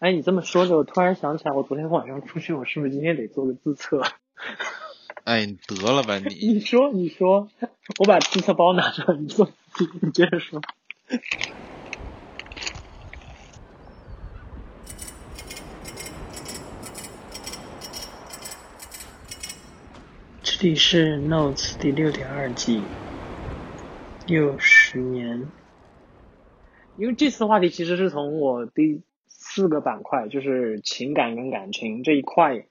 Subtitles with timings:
[0.00, 4.00] 哎，你这么说着，我突然想起来，我昨天晚上出去，我是不是今天得做个自测？
[5.24, 6.52] 哎，你得了吧你！
[6.52, 7.48] 你说，你说，
[7.98, 9.50] 我把自测包拿出来，你做，
[10.00, 10.62] 你接着说。
[20.44, 22.82] 这里是 Notes 第六点二季，
[24.28, 25.48] 六十年。
[26.96, 29.02] 因为这次话题其实是从我第
[29.58, 32.64] 四个板块，就是情感跟感情这一块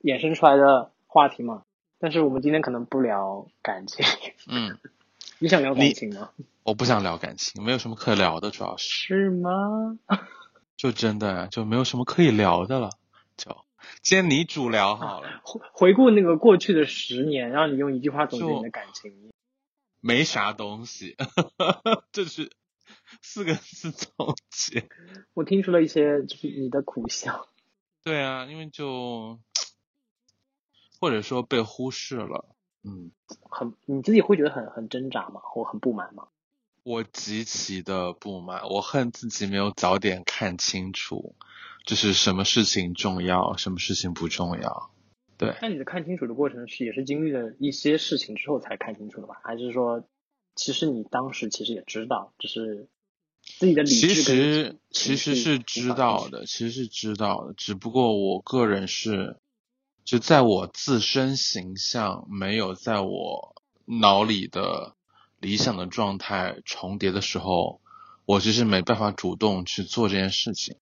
[0.00, 1.62] 衍生出来的话题嘛。
[2.00, 4.04] 但是我们今天可能不聊感情。
[4.48, 4.76] 嗯，
[5.38, 6.30] 你想聊感情吗？
[6.64, 8.88] 我不想聊感情，没有什么可聊的，主要是。
[8.88, 9.96] 是吗？
[10.76, 12.90] 就真的就没有什么可以聊的了，
[13.36, 13.56] 就
[14.02, 15.40] 今天你主聊好了。
[15.44, 19.30] 回回顾那个过去的十年，让你用一句话总结你的感情。
[20.00, 21.14] 没啥东西，
[22.10, 22.50] 这是。
[23.20, 24.88] 四个字总结，
[25.34, 27.48] 我听出了一些就是你的苦笑。
[28.04, 29.38] 对啊，因为就
[30.98, 33.12] 或者说被忽视了，嗯，
[33.48, 35.40] 很你自己会觉得很很挣扎吗？
[35.42, 36.28] 或很不满吗？
[36.82, 41.36] 我极其的不满，我恨自己没有早点看清楚，
[41.86, 44.90] 就是什么事情重要，什么事情不重要。
[45.38, 45.56] 对。
[45.62, 49.40] 那你的看清楚的过程是也是经历了一些事情之后才看清楚的吧？
[49.44, 50.04] 还是说，
[50.56, 52.88] 其实你当时其实也知道，只是？
[53.44, 59.36] 自己的理智其实其实是知道的，其实是知道的，只不过我个人是，
[60.04, 63.54] 就在我自身形象没有在我
[63.84, 64.94] 脑里的
[65.40, 67.80] 理想的状态重叠的时候，
[68.24, 70.76] 我其实没办法主动去做这件事情。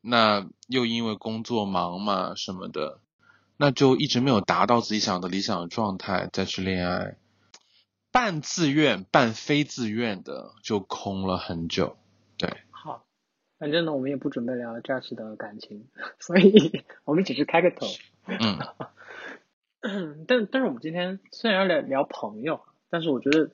[0.00, 3.00] 那又因为工作忙嘛什么的，
[3.56, 7.16] 那就一直没有达到自己想的理想的状态再去恋爱。
[8.18, 11.96] 半自愿半非自愿的就空了很久，
[12.36, 12.50] 对。
[12.68, 13.04] 好，
[13.60, 15.86] 反正呢，我们也不准备聊 Josh 的感情，
[16.18, 17.86] 所以我们只是开个头。
[18.26, 18.58] 嗯。
[20.26, 23.52] 但但是我们今天虽然要聊聊朋友，但是我觉得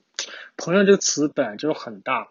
[0.57, 2.31] 朋友这个词本来就是很大，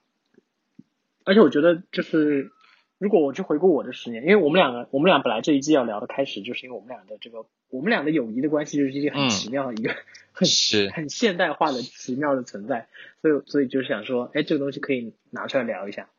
[1.26, 2.52] 而且我觉得就是
[2.98, 9.96] 如果我去回顾我的十年，因为我们两个我们俩本来这一季要聊的开始，就是因为我们俩的这个我们俩的友谊的关系就是一个很奇妙的一个。
[10.32, 12.88] 很是 很现代化的奇妙的存在，
[13.22, 16.10] 所以所以就是想说，哎，这个东西可以拿出来聊一下。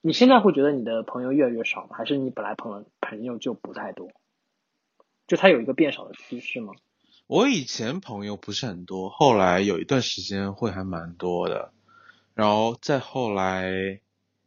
[0.00, 1.96] 你现在会觉得你的朋友越来越少吗？
[1.96, 4.12] 还是你本来朋友朋友就不太多？
[5.26, 6.72] 就他有一个变少的趋势吗？
[7.26, 11.72] 我以前朋友不是很多，后来有一段时间会还蛮多的，
[12.34, 14.00] 然后再后来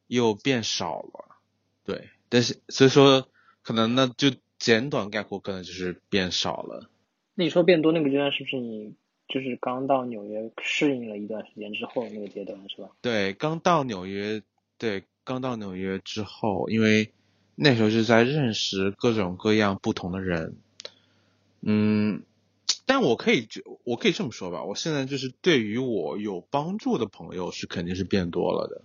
[0.08, 1.36] 又变少了。
[1.84, 3.28] 对，但是所以说
[3.62, 4.30] 可能那就
[4.62, 6.88] 简短概括，可能就是变少了。
[7.34, 8.94] 那你说变多那个阶段是不是你？
[9.28, 12.90] 就是刚到纽约适应了一段时间之后那个阶段是吧？
[13.02, 14.42] 对，刚到纽约，
[14.78, 17.12] 对，刚到纽约之后，因为
[17.56, 20.58] 那时候是在认识各种各样不同的人，
[21.62, 22.24] 嗯，
[22.86, 28.82] 但我可以就我可以这么说吧，我现在就是对于我有帮助的朋友是肯定是变多了的，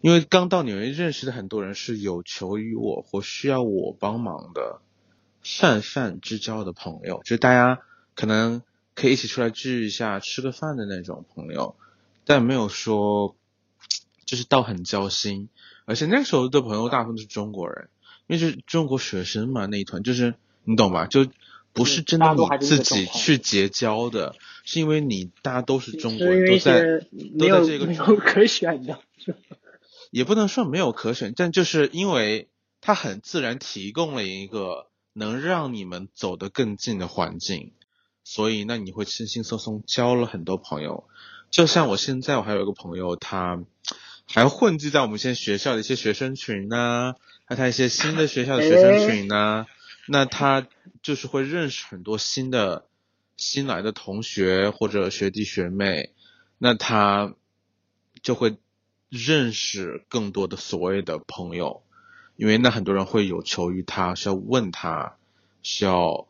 [0.00, 4.80] 因为刚到纽约认识的很多人是有求于我或需要我帮忙的
[5.42, 7.80] 泛泛之交的朋友，就是大家
[8.14, 8.62] 可能。
[8.94, 11.76] 可以一起出来聚一下、吃个饭的那种朋友，
[12.24, 13.36] 但没有说
[14.24, 15.48] 就是到很交心。
[15.84, 17.90] 而且那时候的朋友大部分都是中国人，
[18.26, 20.34] 因为是中国学生嘛，那一团就是
[20.64, 21.06] 你懂吧？
[21.06, 21.28] 就
[21.72, 24.34] 不是真的你自己去结交的，
[24.64, 27.06] 是因为你大家都是中国人，都在
[27.38, 28.98] 都在这个没有可选的，
[30.10, 32.48] 也不能说没有可选，但就是因为
[32.80, 37.72] 它很自然提供了一个能让你们走得更近的环境。
[38.24, 41.08] 所以，那你会轻轻松松交了很多朋友，
[41.50, 43.64] 就像我现在，我还有一个朋友，他
[44.26, 47.14] 还混迹在我们现在学校的一些学生群呐，
[47.46, 49.64] 还有他一些新的学校的学生群呐，
[50.06, 50.68] 那他
[51.02, 52.86] 就是会认识很多新的
[53.38, 56.12] 新来的同学或者学弟学妹，
[56.58, 57.34] 那他
[58.22, 58.58] 就会
[59.08, 61.82] 认识更多的所谓的朋友，
[62.36, 65.16] 因为那很多人会有求于他，需要问他，
[65.62, 66.26] 需要。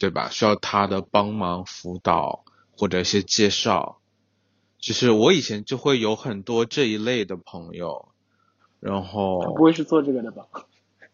[0.00, 0.28] 对吧？
[0.30, 4.00] 需要他的帮忙辅导或者一些介绍，
[4.78, 8.08] 就是我以前就会有很多这一类的朋友，
[8.78, 10.46] 然后他不会是做这个的吧？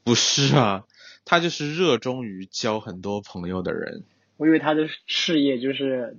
[0.02, 0.84] 不是啊，
[1.24, 4.04] 他就是热衷于交很多朋友的人。
[4.36, 6.18] 我以为他的事业就是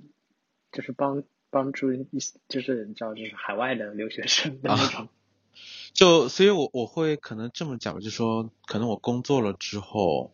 [0.72, 2.06] 就是帮帮助一
[2.48, 5.08] 就是你知道就是海外的留学生的那种。
[5.94, 10.32] 就所以，我我会可能这么讲，就说可能我工作了之后。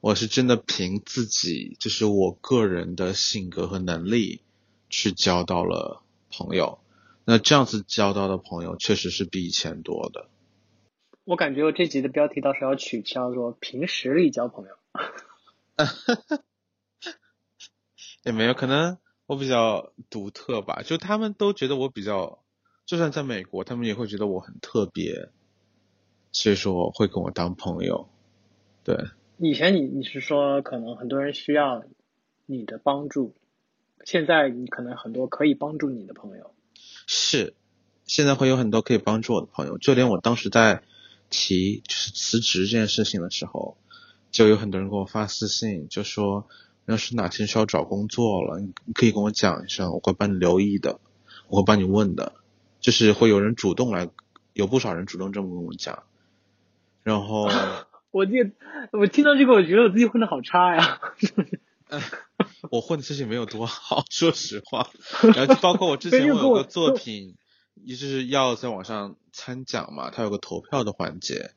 [0.00, 4.42] 我是真的凭自己，就是我个人的性格和能力
[4.88, 6.78] 去交到了朋友。
[7.24, 10.28] 那这样子交到的朋友确实是比以前多的。
[11.24, 14.76] 我感觉我这集的标题到时候要取叫做“凭实力交朋友”。
[18.22, 18.98] 也没有，可能
[19.28, 22.42] 我比较独特吧，就他们都觉得我比较，
[22.86, 25.28] 就算在美国，他们也会觉得我很特别，
[26.32, 28.08] 所以说会跟我当朋友。
[28.84, 28.96] 对，
[29.36, 31.84] 以前你你是说可能很多人需要
[32.46, 33.36] 你的帮助，
[34.02, 36.54] 现在你可能很多可以帮助你的朋友。
[37.06, 37.54] 是，
[38.06, 40.82] 现在会有很多可以帮助我的朋友，就连我当时在
[41.28, 43.76] 提就是辞职这件事情的时候，
[44.30, 46.48] 就有很多人给我发私信，就说。
[46.88, 51.00] 要是哪天需要找工作了，你可以跟我讲一声，我会帮你留意的，
[51.48, 52.32] 我会帮你问的，
[52.80, 54.08] 就是会有人主动来，
[54.54, 56.04] 有不少人主动这么跟我讲。
[57.02, 57.50] 然后
[58.10, 58.32] 我这，
[58.92, 60.98] 我听到这个，我觉得我自己混的好差呀。
[62.70, 64.88] 我混的其实没有多好，说实话。
[65.34, 67.36] 然后包括我之前我有个作品，
[67.74, 71.50] 也就是要在网上参奖嘛，它有个投票的环节，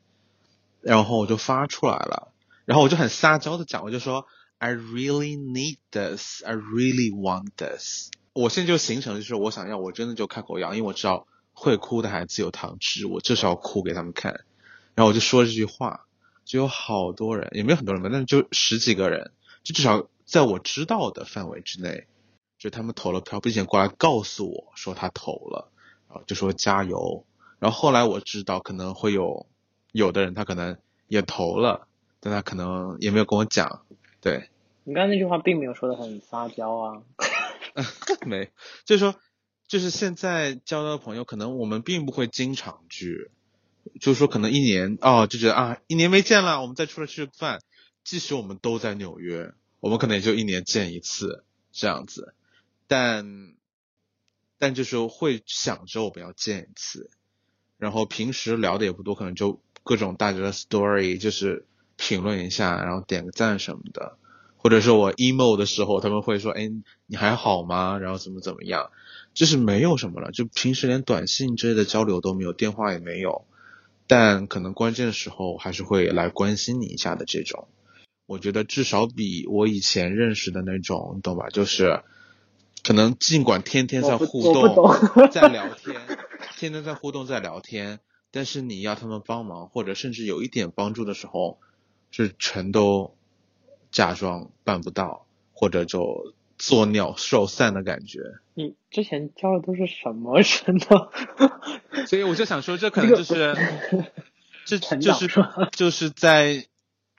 [0.82, 2.32] 然后我就发出来了，
[2.66, 4.26] 然后我就很撒娇的讲，我就说。
[4.62, 6.40] I really need this.
[6.44, 8.10] I really want this.
[8.32, 14.44] 我现在就形成就是我想要，我真的就开口要，因为我知道会哭的孩子有糖吃，我就是要哭给他们看。
[14.94, 16.06] 然后我就说这句话，
[16.44, 19.32] 就有好多人，也没有很多人吧，但是就十几个人，
[19.64, 22.06] 就至少在我知道的范围之内，
[22.56, 25.72] 就他们投了票，并且过来告诉我说他投了，
[26.08, 27.26] 然后就说加油。
[27.58, 29.48] 然后后来我知道可能会有
[29.90, 31.88] 有的人他可能也投了，
[32.20, 33.84] 但他可能也没有跟我讲，
[34.20, 34.50] 对。
[34.84, 37.02] 你刚才那句话并没有说的很撒娇啊，
[38.26, 38.50] 没，
[38.84, 39.14] 就是说，
[39.68, 43.30] 就是现在交到的朋友，可能我们并不会经常聚，
[44.00, 47.60] 就是说可能一年哦就觉得啊一年没见了，我们再出来吃个饭，
[48.02, 52.34] 即使我们都在纽约，我们可能也就一年见一次这样子，
[52.88, 53.54] 但
[54.58, 57.10] 但就是会想着我们要见一次，
[57.78, 64.18] 然后平时聊的也不多，可能就各种大家的 story，就是评论一下，然后点个赞什么的。
[64.62, 66.70] 或者说我 emo 的时候，他们会说：“哎，
[67.06, 68.92] 你还好吗？”然后怎么怎么样，
[69.34, 73.44] 就是没有什么了，就平时连短信之类的交流都没有，电话也没有，
[74.06, 77.66] 但可能关键的时候还是会来关心你一下的这种。
[78.26, 81.48] 我觉得至少比我以前认识的那种，你懂吧？
[81.48, 82.00] 就是
[82.84, 84.94] 可能尽管天天在互动，
[85.32, 86.00] 在聊天，
[86.56, 87.98] 天天在互动在聊天，
[88.30, 91.58] 但是你要他们帮忙，或者甚至有一点帮助的时候，
[92.12, 93.16] 是全都。
[93.92, 98.20] 假装办不到，或者就作鸟兽散的感觉。
[98.54, 102.06] 你之前交的都是什么人呢？
[102.06, 103.54] 所以我就想说，这可能就是，
[104.66, 105.28] 这就是
[105.72, 106.66] 就是在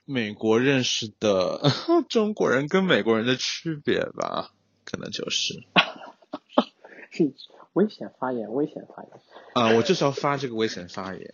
[0.04, 1.62] 美国认识的
[2.10, 4.50] 中国人跟美国人的区别吧，
[4.84, 5.62] 可能就是。
[7.10, 7.32] 是
[7.74, 9.12] 危险发言，危险发言。
[9.54, 11.30] 啊，我就是要发这个危险发言。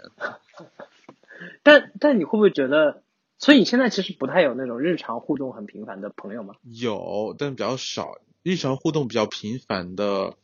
[1.62, 3.02] 但但你会不会觉得？
[3.40, 6.54] 所以现在其实不太有那种日常互动很频繁的朋友吗？
[6.62, 8.20] 有，但比较少。
[8.42, 10.34] 日常互动比较频繁的，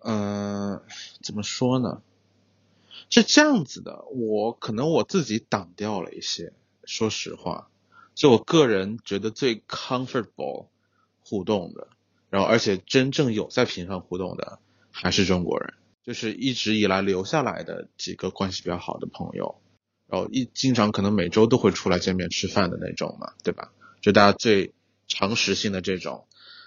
[0.00, 0.82] 嗯，
[1.22, 2.02] 怎么说呢？
[3.10, 6.52] 是这样子的，我可能我自己挡掉了一些。
[6.84, 7.70] 说实话，
[8.16, 10.66] 就我个人觉得最 comfortable
[11.24, 11.86] 互动的，
[12.28, 14.58] 然后而且真正有在频繁互动的，
[14.90, 19.60] 还是中国人，就是一直以来留下来的几个关系比较好的朋友。
[20.10, 23.72] 然后一经常可能每周都会出来见面吃饭的那种嘛，对吧？
[24.00, 24.72] 就大家最
[25.06, 26.24] 常识性的这种。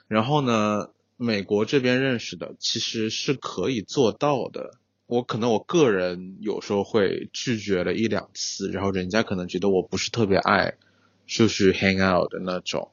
[0.07, 4.77] 然后呢，美国这边认识的其实是可以做到的。
[5.05, 10.75] 我可能我个人有时候会拒绝了一两次，然后人家可能觉得我不是特别爱
[11.27, 12.89] 就是 hang out 的那种，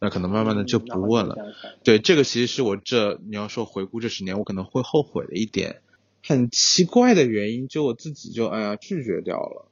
[0.00, 1.36] 那可能慢慢的就不问了。
[1.84, 5.80] 对，这个其实是我这你要说回顾这十年，我可能会后悔的一点，
[6.24, 9.68] 很奇怪的原因，就我自己就哎呀拒绝掉了。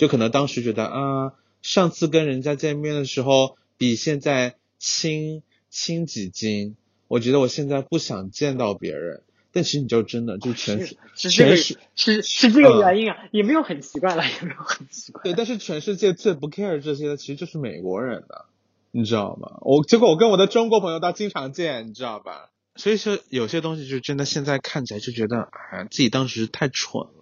[0.00, 6.74] 就可能当时觉得啊，上次跟人家见面的时候比现在轻轻几斤，
[7.06, 9.22] 我觉得我现在不想见到别人。
[9.52, 15.22] 但其实你就真的就全是全是是是这个原因啊，也没有很奇怪了，也没有很奇怪。
[15.22, 18.46] 对，但是全世界最不 care 这些的其实就是美国人的，
[18.92, 19.58] 你知道吗？
[19.60, 22.48] 我结果我跟我的中国朋友倒经常见，你知道吧？
[22.76, 27.19] 所以说有些东西就真的现在看起来就觉得啊，自己当时太蠢了。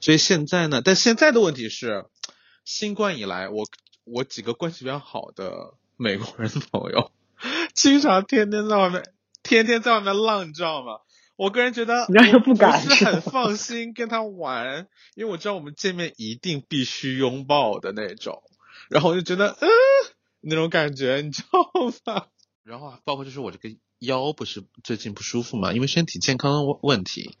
[0.00, 0.80] 所以现在呢？
[0.84, 2.06] 但现在的问题是，
[2.64, 3.64] 新冠以来，我
[4.04, 7.10] 我几个关系比较好的美国人朋友，
[7.74, 9.02] 经常天天在外面，
[9.42, 11.00] 天天在外面浪，你知道吗？
[11.36, 12.06] 我个人觉得，
[12.44, 18.42] 不敢，不是很放心跟他玩，因为我知道我们见面一定必须拥抱的那种，
[18.90, 19.68] 然后我就觉得，嗯，
[20.40, 22.26] 那种感觉，你知道吗？
[22.64, 27.36] 然后包括就是我这个腰不是最近不舒服嘛，因为身体健康问问题。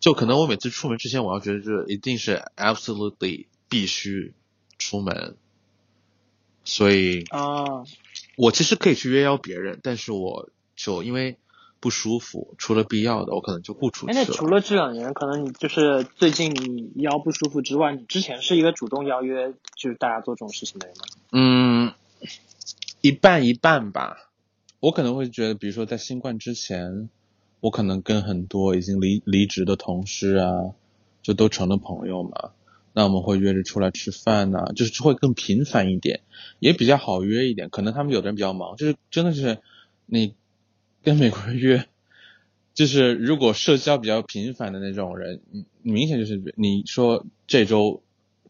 [0.00, 4.32] 就可能我每次出门之前，我要觉得就是一定是 absolutely 必须
[4.78, 5.36] 出门，
[6.64, 7.84] 所以啊，
[8.36, 11.36] 我其实可以去约邀别人，但是我就因为
[11.80, 14.56] 不舒服，除了必要的，我可能就不出去了，那除了。
[14.56, 21.04] 了这两年，可能你就是最近你腰不舒服之外，你之前是一个主动邀约就是大家做这种事情的人吗？
[21.32, 21.92] 嗯，
[23.02, 24.30] 一半一半吧。
[24.80, 27.10] 我可能会觉得，比如说在新冠之前，
[27.60, 30.72] 我可能跟很多已经离离职的同事啊，
[31.22, 32.52] 就都成了朋友嘛。
[32.92, 36.22] 那我们会约着出来吃饭呐、就是会更频繁一点，
[36.58, 37.70] 也比较好约一点。
[37.70, 39.58] 可能他们有的人比较忙，就是真的是
[40.06, 40.34] 你
[41.02, 41.86] 跟美国人约，
[42.74, 45.40] 就是如果社交比较频繁的那种人，
[45.82, 48.02] 你明显就是你说这周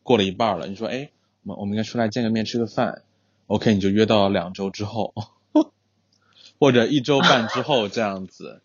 [0.03, 1.11] 过了一半了，你说哎，
[1.43, 3.03] 我们我们应该出来见个面吃个饭
[3.47, 5.13] ，OK，你就约到两周之后，
[6.59, 8.63] 或者一周半之后这样子。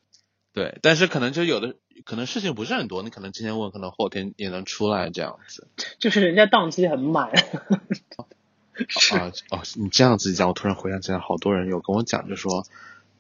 [0.55, 5.67] 对，但是可能就有的可能事情不是很多，你可能今天问，可能后天也能出来这样子。
[6.00, 7.29] 就是人家档期很满，
[8.88, 12.65] 是啊哦，你这样子讲，我突然回想起来，好多人有跟我讲，就说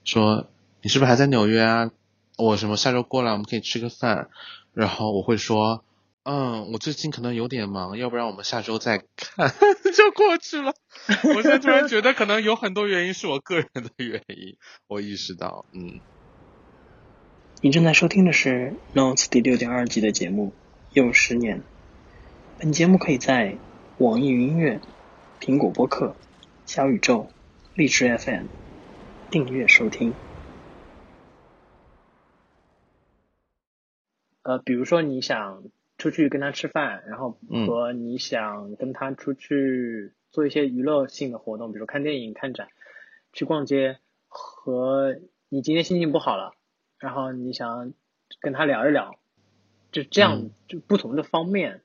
[0.05, 0.47] 说
[0.81, 1.91] 你是不是还在纽约啊？
[2.37, 4.29] 我什么下周过来，我们可以吃个饭。
[4.73, 5.83] 然后我会说，
[6.23, 9.53] 嗯，我最近可能有点忙，要不然我们下周再看，
[9.95, 10.73] 就过去了。
[11.23, 15.99] 我现在突然觉得，可能有很多原因是我个人的原因，我意识到，嗯，
[17.65, 20.49] 你正在收听的是《Notes》第六点二季的节目
[20.93, 21.61] 《又十年》。
[22.59, 23.57] 本节目可以在
[23.97, 24.79] 网易云音乐、
[25.41, 26.15] 苹果播客、
[26.67, 27.27] 小宇宙、
[27.73, 28.45] 荔枝 FM
[29.31, 30.13] 订阅收听。
[34.43, 35.63] 呃，比如说你想
[35.97, 42.67] 出去跟他吃饭，然后嗯和你想跟他出去做一些娱乐性的活动，比如看电影、看展、
[43.33, 45.15] 去逛街，和
[45.49, 46.53] 你今天心情不好了，
[46.99, 47.93] 然后你想
[48.41, 49.19] 跟他聊一聊，
[49.91, 51.81] 就这样嗯就不同的方面，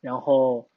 [0.00, 0.68] 然后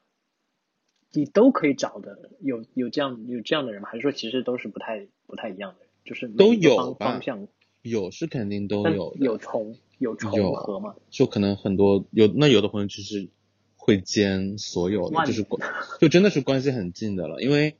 [1.11, 3.89] 你都可以找的有有这样有这样的人吗？
[3.89, 7.47] 还是说其实都是不太不太一样的人，就是都有吧方向，
[7.81, 10.95] 有是肯定都有，有重有重合嘛？
[11.09, 13.29] 就可能很多有那有的朋友就是
[13.75, 15.61] 会兼所有的，就是关
[15.99, 17.77] 就真的是关系很近的了，因为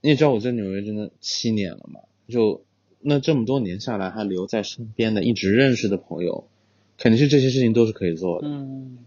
[0.00, 2.64] 你也知道我在纽约真的七年了嘛，就
[3.00, 6.48] 那这么多年下来还留在身边的一直认识的朋友，
[6.98, 8.48] 肯定是这些事情都是可以做的。
[8.48, 8.98] 嗯，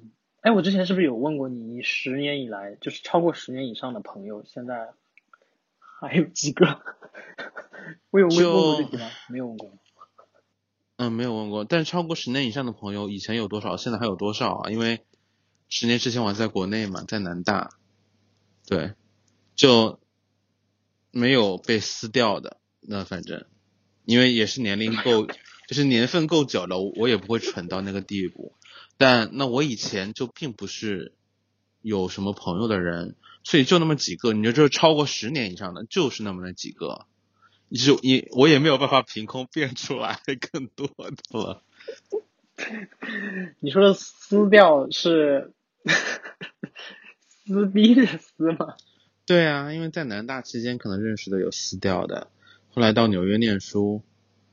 [0.42, 4.90] 哎，我之前是不是有问过你，你十年以来就是超过十年以上的朋友，现在
[5.78, 6.82] 还有几个？
[8.12, 8.80] 我有问过？
[9.30, 9.72] 没有问过。
[10.98, 14.70] 嗯，没有问过，但是超过十年以上的朋友，以前有多少，现在还有多少啊？
[14.72, 15.02] 因为
[15.68, 17.72] 十年之前我还在国内嘛，在南大，
[18.68, 18.94] 对，
[19.56, 20.00] 就
[21.12, 22.58] 没有被撕掉的。
[22.82, 23.46] 那反正，
[24.10, 25.28] 因为也是年龄够，
[25.68, 28.54] 就是年份够久了，我我也不会蠢到那个地步。
[28.98, 31.14] 但那我以前就并不是
[31.84, 37.06] 有什么朋友的人，所以就那么几个，你就就是超过十年以上的，就是那么那几个。
[37.72, 40.20] 就也我也没有办法凭空变出来
[40.52, 41.62] 更多的了。
[43.62, 45.54] 你说的撕掉是
[47.46, 48.74] 撕逼的撕吗？
[49.28, 52.32] 对啊，因为在南大期间可能认识的有撕掉的，
[52.72, 54.02] 后来到纽约念书，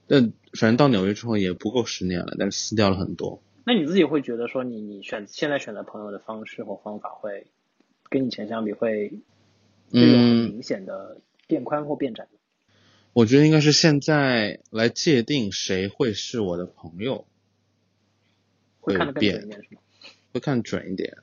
[0.06, 3.42] 但反正到纽约之后也不够十年了，但是撕掉了很多。
[3.64, 7.46] 那你自己会觉得说你你选现在选择朋友的方式或方法会
[8.08, 9.20] 跟以前相比会
[9.90, 12.30] 会有很嗯，明显的变宽或变窄吗？
[13.12, 17.26] 我觉得应该是现在来界定谁会是我的朋友，
[18.80, 19.80] 会会看得更准一变，点是吗？
[20.32, 21.16] 会看准一点。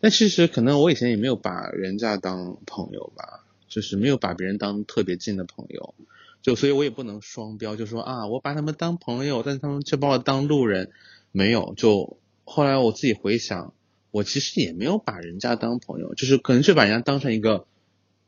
[0.00, 5.94] 但其实可能我以前也没有把人家当朋友吧，就是没有把别人当特别近的朋友，
[6.42, 10.90] 就所以我也不能双标，就说啊我把他们当朋友，但是他们却把我当路人，
[11.30, 11.74] 没有。
[11.76, 13.72] 就后来我自己回想，
[14.10, 17.64] 我其实也没有把人家当朋友，就是可能就把人家当成一个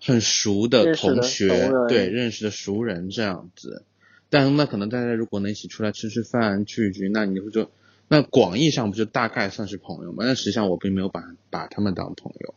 [0.00, 3.82] 很熟的同学，对认识的熟人这样子。
[4.30, 7.70] 但那可能大家如果能一起出来吃吃饭聚一聚，那你会就
[8.06, 10.24] 那广义上不就大概算是朋友吗？
[10.24, 12.54] 但实际上我并没有把把他们当朋友，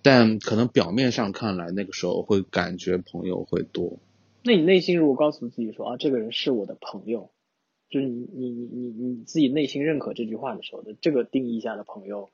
[0.00, 3.98] 但可能表面上看来，那个时候会感觉朋友会多。
[4.46, 7.30] 那你内心如果告诉自己说啊，这个人是我的朋友，
[7.88, 12.28] 就是你你你你你自己内心认可这句话的时候的这个定义下的朋友，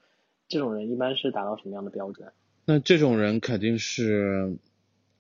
[0.49, 2.33] 这种人一般是达到什么样的标准？
[2.65, 4.57] 那这种人肯定是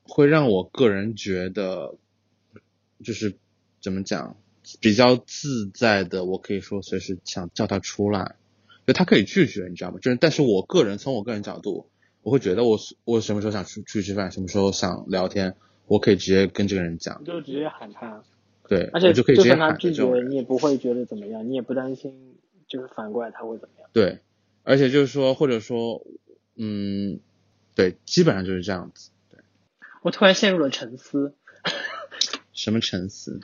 [0.02, 1.94] 会让我个人觉得，
[3.04, 3.36] 就是
[3.80, 4.36] 怎么讲，
[4.80, 6.24] 比较自在的。
[6.24, 8.34] 我可以说随时想叫他出来，
[8.84, 9.98] 就他可以拒绝，你知道吗？
[10.02, 11.88] 就是但是我个人从我个人角度，
[12.22, 15.54] 我会觉得我我什么时候想出去吃饭，什么时候想聊天，
[15.90, 18.22] 我可以直接跟这个人讲，就直接喊他，
[18.68, 20.04] 对，而且我就可以直接喊他拒绝。
[20.28, 22.36] 你也不会觉得怎么样，你也不担心，
[22.68, 23.90] 就是反过来他会怎么样。
[23.92, 24.20] 对，
[24.62, 26.06] 而且就是说，或者说，
[26.54, 27.18] 嗯，
[27.74, 29.10] 对，基本上就是这样子。
[29.32, 29.40] 对，
[30.02, 31.34] 我突然陷入了沉思。
[32.52, 33.40] 什么沉思？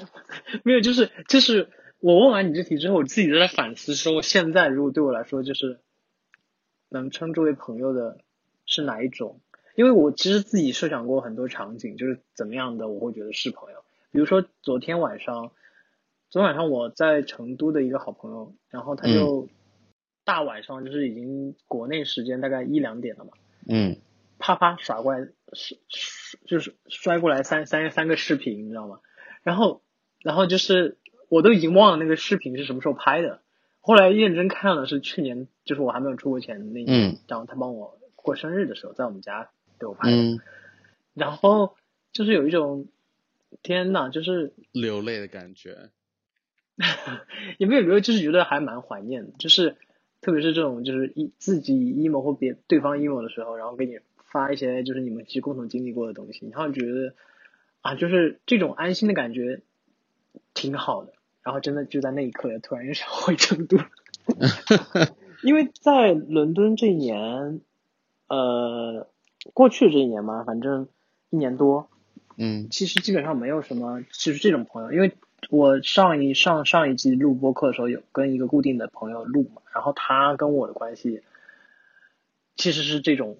[0.62, 1.70] 没有，就是就是
[2.00, 5.80] 我问完你这题之后，我自己在反思，说现在如果对我来说，就是
[6.90, 8.18] 能称之为朋友的
[8.66, 9.40] 是哪一种？
[9.74, 13.78] 因为我其实自己设想过很多场景，就是怎么样的我会觉得是朋友。
[14.10, 15.52] 比如说昨天晚上，
[16.28, 19.48] 昨天晚上我在成都的一个好朋友，然后他就
[20.24, 23.30] 大晚上就是已经国内时间大概一两点了嘛，
[23.68, 23.96] 嗯
[24.38, 29.00] 啪啪甩过来，是是就是摔过来三三三个视频，你知道吗？
[29.42, 29.82] 然后
[30.22, 30.98] 然后就是
[31.28, 33.42] 我都已经忘了那个视频是什么时候拍的，
[33.80, 39.50] 后来认真看了是去年，就是我还没有出国前那年，嗯然后他帮我过生日的时候，在我们家
[39.80, 40.38] 给我拍的，嗯，
[41.14, 41.74] 然后
[42.12, 42.86] 就是有一种
[43.62, 45.90] 天呐，就是流泪的感觉。
[47.58, 49.76] 也没有没有，就是觉得还蛮怀念的，就是
[50.22, 53.98] 特别是这种就是一自己 emo 或别对方 emo 的时候，然后给你
[54.30, 57.14] 发一些就是你们其实共同经历过的东西，然后觉得
[57.82, 59.60] 啊，就是这种安心的感觉
[60.54, 63.76] 挺好的，然后真的就在那一刻，突然又想回成都，
[65.44, 67.60] 因为在伦敦这一年，
[68.28, 69.06] 呃，
[69.54, 70.88] 过去这一年嘛，反正
[71.30, 71.88] 一年多，
[72.36, 72.68] 嗯。
[72.70, 75.12] 其实基本上没有什么，就是这种朋友，因为
[75.48, 81.22] 我上一上上一季录播课的时候有跟一个固定的朋友录嘛，然后他跟我的关系
[82.56, 83.38] 其实是这种，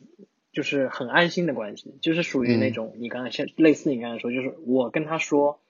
[0.52, 5.60] 就是很安心的关系，就是属于那种你刚才像类似你刚才说，就是我跟他说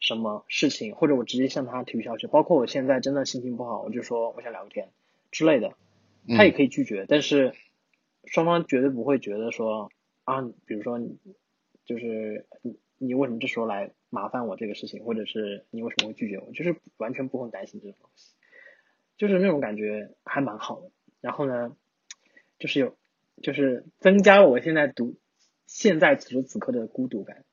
[0.00, 4.88] 什么事情，或者我直接向他提出消息，包括我现在真的心情不好，我就说我想聊个天
[5.30, 5.68] 之类的，
[6.26, 6.36] 嗯。
[6.36, 7.54] 他也可以拒绝，但是
[8.26, 9.90] 双方绝对不会觉得说
[10.24, 10.98] 啊，比如说
[11.84, 18.34] 就是你你为什么这时候来麻烦我这个事情，或者是你为什么会拒绝我，就是完全不用担心这种东西，
[19.16, 20.90] 就是那种感觉还蛮好的。
[21.20, 21.76] 然后呢，
[22.58, 22.96] 就是有
[23.42, 25.16] 就是增加了我现在独
[25.66, 27.44] 现在此时此刻的孤独感。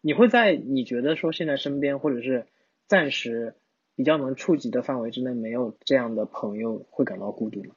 [0.00, 2.46] 你会在你觉得说现在身边或者是
[2.86, 3.56] 暂时
[3.96, 7.74] 比较能触及的范围之内没有这样的朋友会感到孤独吗？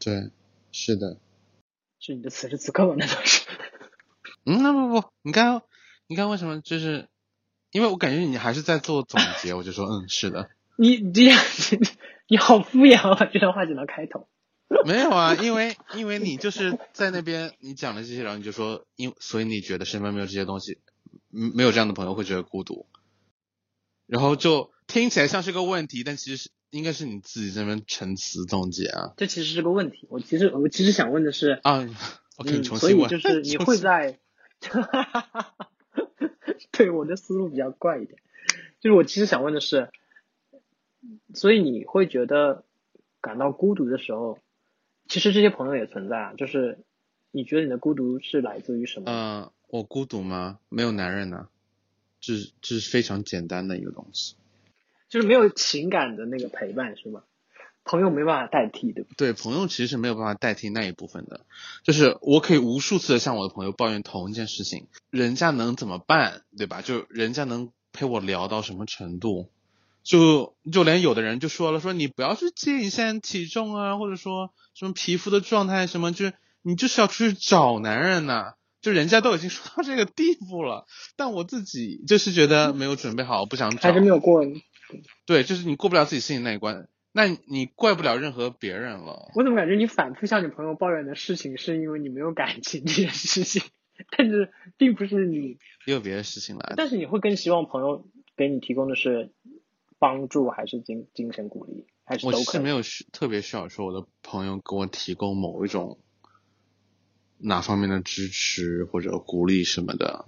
[0.00, 0.30] 对，
[0.72, 1.16] 是的。
[2.00, 2.94] 是你的此时此刻吗？
[2.96, 3.46] 难道是？
[4.44, 5.62] 嗯，那不不，你看，
[6.06, 6.60] 你看为什么？
[6.60, 7.08] 就是
[7.70, 10.48] 因为我感觉你还是在做总结，我就说嗯，是的。
[10.76, 11.38] 你你这样，
[12.28, 13.28] 你好敷衍啊！
[13.32, 14.28] 这段话只能开头。
[14.84, 20.78] 没有啊，因为因为你就是在那边你讲了这些，然后你就说，因所以你觉得身边没有这些东西，
[21.32, 22.86] 嗯，没有这样的朋友会觉得孤独，
[24.06, 30.06] 然后就听起来像是个问题，但其实是应该是你自己这边陈词总结啊这其实是个问题。
[30.10, 31.86] 我其实我其实想问的是，啊，
[32.36, 34.18] 我给你嗯，所以重新问，就是你会在，
[36.72, 38.20] 对我的思路比较怪一点，
[38.80, 39.90] 就是我其实想问的是，
[41.34, 42.64] 所以你会觉得
[43.20, 44.38] 感到孤独的时候，
[45.08, 46.84] 其实这些朋友也存在啊，就是
[47.30, 49.10] 你觉得你的孤独是来自于什么？
[49.10, 50.58] 嗯，我孤独吗？
[50.68, 51.48] 没有男人呢、
[52.20, 54.36] 这是这是非常简单的一个东西。
[55.08, 57.22] 就是没有情感的那个陪伴是吗？
[57.84, 59.14] 朋友没办法代替，对不？
[59.14, 61.46] 对，朋友其实是没有办法代替那一部分的。
[61.84, 66.82] 就是我可以无数次的向我的朋友抱怨同一件事情，人家能怎么办，对吧？
[66.82, 69.48] 就人家能陪我聊到什么程度？
[70.02, 83.94] 就就连有的人就说了，说你不要去介意现在体重啊，或者说什么皮肤的状态什么，就是你就是要出去找男人呐、就人家都已经说到这个地步了，但我自己就是觉得没有准备好，不想找还。
[83.94, 84.44] 是没有过？
[85.28, 89.30] 对，就是你过不了自己心里那一关，那你怪不了任何别人了。
[89.34, 93.60] 我怎么感觉你反复向你朋友抱怨的事情，是因为你没有感情这件事情，
[94.16, 96.72] 但是并不是你，也有别的事情来。
[96.78, 99.30] 但是你会更希望朋友给你提供的是
[99.98, 102.70] 帮助，还是精精神鼓励，还是我其实没？
[102.70, 105.98] 有需特别需要说我的朋友给我提供某一种
[107.36, 110.24] 哪方面的支持或者鼓励什么的，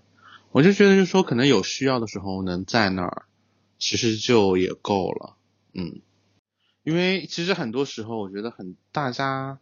[0.53, 3.25] 我就觉得就是说可能有需要的时候能在那儿，
[3.81, 5.35] 其实就也够了，
[5.75, 6.01] 嗯，
[6.85, 9.59] 因为其实很多时候我觉得很大家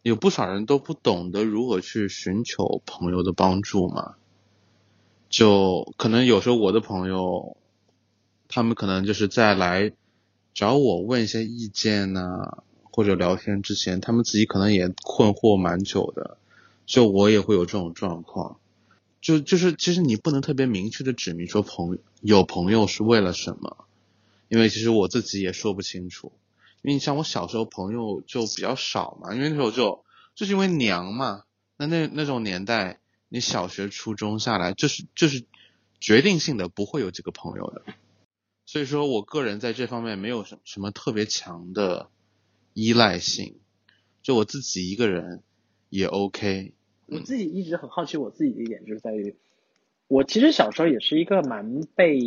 [0.00, 4.14] 有不少人都不懂得如何去寻求朋友的帮助嘛，
[5.28, 7.58] 就可能有时候我的朋友。
[8.52, 9.92] 他们可能就是在来
[10.54, 16.36] 找我问一些意见呐、或者聊天之前，他们自己可能也困惑蛮久的。
[16.84, 18.58] 就我也会有这种状况，
[19.20, 23.84] 就就是其实你不能特别明确的指明说朋有朋友是为了什么，
[24.48, 26.32] 因为其实我自己也说不清楚。
[26.82, 30.04] 因为你像我小时候朋友就比较少嘛，因为那时候就
[30.34, 31.44] 就是因为娘嘛，
[31.76, 35.44] 那那那种年代，你小学初中下来就是就是
[36.00, 37.84] 决定性的不会有几个朋友的。
[38.64, 42.08] 所以说我个人在这方面没有什什么特别强的
[42.72, 43.58] 依赖性，
[44.22, 45.42] 就我自己一个人
[45.90, 46.72] 也 OK。
[47.10, 49.34] 我自己一直很好奇我自己的一点，就是在于，
[50.08, 52.18] 我其实小时候也是一个蛮被，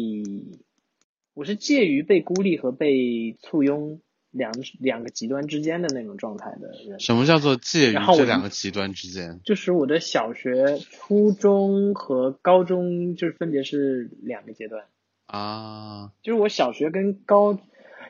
[1.34, 7.00] 我是介于被孤立和被簇拥两两个极端之间的那种状态的人。
[7.00, 9.40] 什么叫做介于这两个极端之间？
[9.46, 14.86] 就是我的小学、初中和高中，就是分别是两个阶段。
[15.26, 17.58] 啊，就是我小学跟高，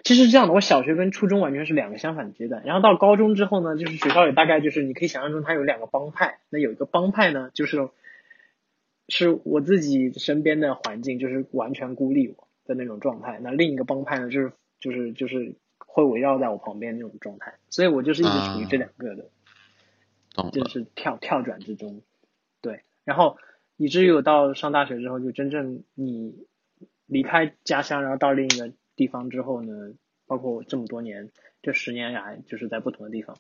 [0.03, 2.63] 其实是这样的，我小学跟初中完全是两个相反的阶段。
[2.65, 7.89] 然后到高中之后呢，就是学校里大概就是你可以想象中它有两个帮派，那有一个帮派呢，就是
[9.07, 19.25] 是我自己身边的环境就是完全孤立我的那种状态，那另一个帮派呢，就是就是就是会围绕在我旁边那种状态，所以我就是一直处于这两个的。
[20.51, 22.01] 就是跳跳转之中，
[22.59, 23.37] 对，然后
[23.77, 26.47] 以至于我到上大学之后，就真正你
[27.05, 29.93] 离开家乡，然后到另一个地方之后呢，
[30.27, 33.37] 包括我这么多年，这十年来就是在不同的地方，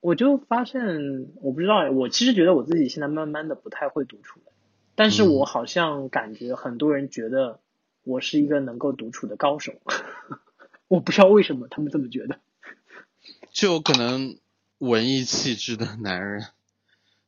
[0.00, 4.52] 我就发现，我不知道，我其实觉得我自己现在慢慢的不太会独处了，
[4.94, 7.60] 但是我好像感觉很多人觉得
[8.04, 9.72] 我是一个能够独处的高手，
[10.88, 12.38] 我不知道为什么他们这么觉得。
[13.50, 14.38] 就可能
[14.78, 16.46] 文艺气质的男人，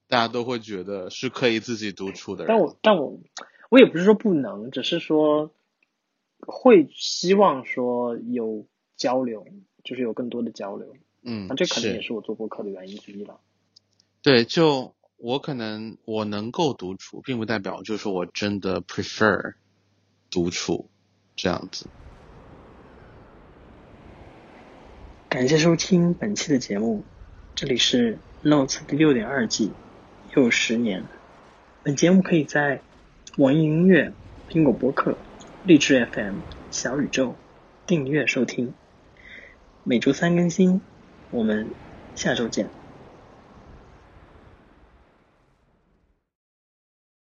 [0.08, 2.48] 大家都会觉得是可以自己独处的人。
[2.48, 3.18] 但我但我
[3.68, 5.52] 我也不是说不能，只是说
[6.50, 9.46] 会希望说有交流，
[9.84, 10.96] 就是有更多的交流。
[11.22, 13.40] 嗯那，这可能也是是我做播客的原因之一了。
[14.22, 19.54] 对，就我可能我能够独处，并不代表就是我真的 prefer
[20.30, 20.88] 独处
[21.36, 21.86] 这样子。
[25.28, 27.04] 感谢收听本期的节目，
[27.54, 29.70] 这里是 Notes 第六点二季，
[30.34, 31.04] 又十年。
[31.82, 32.82] 本节目可以在
[33.36, 34.12] 网易云音乐、
[34.50, 35.16] 苹果播客、
[35.62, 37.36] 励志 FM、小宇宙
[37.86, 38.72] 订阅收听，
[39.84, 40.80] 每周三更新。
[41.30, 41.74] 我们
[42.14, 42.70] 下周见。